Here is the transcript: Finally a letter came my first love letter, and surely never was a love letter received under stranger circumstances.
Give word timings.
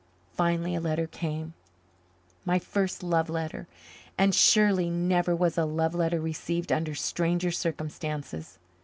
Finally 0.33 0.73
a 0.73 0.81
letter 0.81 1.05
came 1.05 1.53
my 2.43 2.57
first 2.57 3.03
love 3.03 3.29
letter, 3.29 3.67
and 4.17 4.33
surely 4.33 4.89
never 4.89 5.35
was 5.35 5.59
a 5.59 5.63
love 5.63 5.93
letter 5.93 6.19
received 6.19 6.71
under 6.71 6.95
stranger 6.95 7.51
circumstances. 7.51 8.57